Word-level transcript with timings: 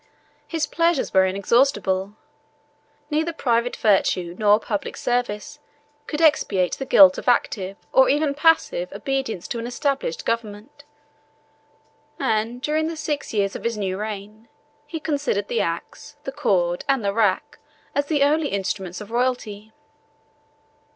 His 0.47 0.65
pleasures 0.65 1.13
were 1.13 1.27
inexhaustible: 1.27 2.15
neither 3.11 3.31
private 3.33 3.75
virtue 3.75 4.35
nor 4.39 4.59
public 4.59 4.97
service 4.97 5.59
could 6.07 6.21
expiate 6.23 6.73
the 6.79 6.87
guilt 6.87 7.19
of 7.19 7.27
active, 7.27 7.77
or 7.93 8.09
even 8.09 8.33
passive, 8.33 8.91
obedience 8.93 9.47
to 9.49 9.59
an 9.59 9.67
established 9.67 10.25
government; 10.25 10.85
and, 12.17 12.63
during 12.63 12.87
the 12.87 12.97
six 12.97 13.31
years 13.31 13.55
of 13.55 13.63
his 13.63 13.77
new 13.77 13.95
reign, 13.95 14.47
he 14.87 14.99
considered 14.99 15.49
the 15.49 15.61
axe, 15.61 16.15
the 16.23 16.31
cord, 16.31 16.83
and 16.89 17.05
the 17.05 17.13
rack, 17.13 17.59
as 17.93 18.07
the 18.07 18.23
only 18.23 18.47
instruments 18.47 19.01
of 19.01 19.11
royalty. 19.11 19.71